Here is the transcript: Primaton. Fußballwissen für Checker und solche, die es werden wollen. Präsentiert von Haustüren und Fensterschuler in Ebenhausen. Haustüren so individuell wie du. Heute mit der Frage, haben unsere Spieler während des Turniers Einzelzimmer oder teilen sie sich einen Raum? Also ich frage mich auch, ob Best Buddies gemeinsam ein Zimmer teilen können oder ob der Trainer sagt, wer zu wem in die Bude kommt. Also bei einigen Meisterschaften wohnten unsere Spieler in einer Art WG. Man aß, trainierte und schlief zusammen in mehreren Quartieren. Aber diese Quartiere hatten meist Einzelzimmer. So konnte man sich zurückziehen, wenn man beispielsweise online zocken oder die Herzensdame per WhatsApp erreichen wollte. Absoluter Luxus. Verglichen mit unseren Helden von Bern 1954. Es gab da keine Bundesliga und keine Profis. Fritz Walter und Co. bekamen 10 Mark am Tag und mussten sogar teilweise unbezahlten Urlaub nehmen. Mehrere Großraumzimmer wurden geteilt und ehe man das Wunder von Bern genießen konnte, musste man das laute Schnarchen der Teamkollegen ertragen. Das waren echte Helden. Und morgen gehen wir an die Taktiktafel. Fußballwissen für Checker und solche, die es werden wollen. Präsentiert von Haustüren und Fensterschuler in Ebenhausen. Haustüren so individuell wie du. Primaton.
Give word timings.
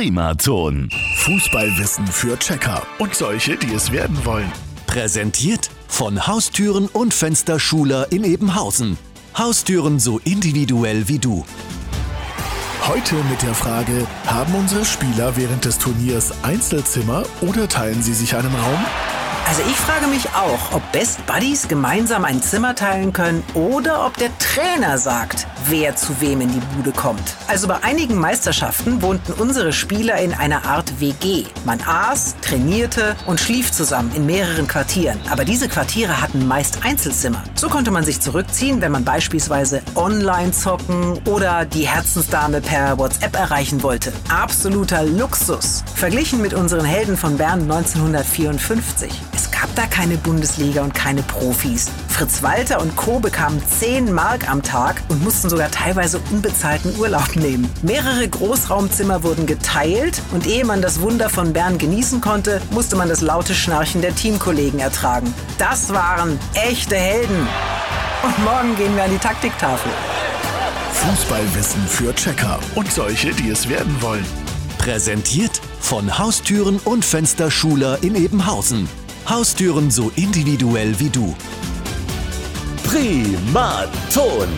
Primaton. 0.00 0.88
Fußballwissen 1.16 2.06
für 2.06 2.38
Checker 2.38 2.82
und 2.98 3.14
solche, 3.14 3.58
die 3.58 3.74
es 3.74 3.92
werden 3.92 4.24
wollen. 4.24 4.50
Präsentiert 4.86 5.68
von 5.88 6.26
Haustüren 6.26 6.86
und 6.86 7.12
Fensterschuler 7.12 8.10
in 8.10 8.24
Ebenhausen. 8.24 8.96
Haustüren 9.36 10.00
so 10.00 10.18
individuell 10.20 11.06
wie 11.08 11.18
du. 11.18 11.44
Heute 12.88 13.16
mit 13.28 13.42
der 13.42 13.54
Frage, 13.54 14.06
haben 14.24 14.54
unsere 14.54 14.86
Spieler 14.86 15.36
während 15.36 15.66
des 15.66 15.76
Turniers 15.76 16.32
Einzelzimmer 16.42 17.24
oder 17.42 17.68
teilen 17.68 18.02
sie 18.02 18.14
sich 18.14 18.34
einen 18.34 18.54
Raum? 18.54 18.86
Also 19.46 19.62
ich 19.68 19.76
frage 19.76 20.06
mich 20.06 20.30
auch, 20.30 20.76
ob 20.76 20.92
Best 20.92 21.26
Buddies 21.26 21.68
gemeinsam 21.68 22.24
ein 22.24 22.40
Zimmer 22.40 22.74
teilen 22.74 23.12
können 23.12 23.42
oder 23.52 24.06
ob 24.06 24.16
der 24.16 24.30
Trainer 24.38 24.96
sagt, 24.96 25.46
wer 25.68 25.96
zu 25.96 26.20
wem 26.20 26.40
in 26.40 26.52
die 26.52 26.60
Bude 26.74 26.92
kommt. 26.92 27.36
Also 27.48 27.68
bei 27.68 27.82
einigen 27.82 28.16
Meisterschaften 28.16 29.02
wohnten 29.02 29.32
unsere 29.32 29.72
Spieler 29.72 30.18
in 30.18 30.32
einer 30.34 30.64
Art 30.64 31.00
WG. 31.00 31.44
Man 31.64 31.80
aß, 31.80 32.36
trainierte 32.40 33.16
und 33.26 33.40
schlief 33.40 33.72
zusammen 33.72 34.10
in 34.14 34.26
mehreren 34.26 34.66
Quartieren. 34.66 35.18
Aber 35.30 35.44
diese 35.44 35.68
Quartiere 35.68 36.20
hatten 36.20 36.46
meist 36.46 36.84
Einzelzimmer. 36.84 37.42
So 37.54 37.68
konnte 37.68 37.90
man 37.90 38.04
sich 38.04 38.20
zurückziehen, 38.20 38.80
wenn 38.80 38.92
man 38.92 39.04
beispielsweise 39.04 39.82
online 39.94 40.52
zocken 40.52 41.20
oder 41.26 41.64
die 41.64 41.86
Herzensdame 41.86 42.60
per 42.60 42.98
WhatsApp 42.98 43.36
erreichen 43.36 43.82
wollte. 43.82 44.12
Absoluter 44.28 45.04
Luxus. 45.04 45.84
Verglichen 45.94 46.40
mit 46.40 46.54
unseren 46.54 46.84
Helden 46.84 47.16
von 47.16 47.36
Bern 47.36 47.62
1954. 47.62 49.12
Es 49.34 49.49
gab 49.60 49.74
da 49.74 49.86
keine 49.86 50.16
Bundesliga 50.16 50.82
und 50.82 50.94
keine 50.94 51.22
Profis. 51.22 51.90
Fritz 52.08 52.42
Walter 52.42 52.80
und 52.80 52.96
Co. 52.96 53.18
bekamen 53.18 53.62
10 53.78 54.12
Mark 54.12 54.48
am 54.48 54.62
Tag 54.62 55.02
und 55.08 55.22
mussten 55.22 55.50
sogar 55.50 55.70
teilweise 55.70 56.18
unbezahlten 56.30 56.98
Urlaub 56.98 57.36
nehmen. 57.36 57.70
Mehrere 57.82 58.26
Großraumzimmer 58.26 59.22
wurden 59.22 59.44
geteilt 59.44 60.22
und 60.32 60.46
ehe 60.46 60.64
man 60.64 60.80
das 60.80 61.00
Wunder 61.00 61.28
von 61.28 61.52
Bern 61.52 61.76
genießen 61.76 62.22
konnte, 62.22 62.62
musste 62.70 62.96
man 62.96 63.10
das 63.10 63.20
laute 63.20 63.54
Schnarchen 63.54 64.00
der 64.00 64.14
Teamkollegen 64.14 64.80
ertragen. 64.80 65.34
Das 65.58 65.92
waren 65.92 66.38
echte 66.54 66.96
Helden. 66.96 67.46
Und 68.22 68.38
morgen 68.44 68.76
gehen 68.76 68.96
wir 68.96 69.04
an 69.04 69.10
die 69.10 69.18
Taktiktafel. 69.18 69.92
Fußballwissen 70.94 71.86
für 71.86 72.14
Checker 72.14 72.58
und 72.74 72.90
solche, 72.90 73.32
die 73.32 73.50
es 73.50 73.68
werden 73.68 74.00
wollen. 74.00 74.24
Präsentiert 74.78 75.60
von 75.80 76.18
Haustüren 76.18 76.78
und 76.84 77.04
Fensterschuler 77.04 77.98
in 78.02 78.14
Ebenhausen. 78.14 78.88
Haustüren 79.30 79.92
so 79.92 80.10
individuell 80.16 80.98
wie 80.98 81.08
du. 81.08 81.36
Primaton. 82.82 84.48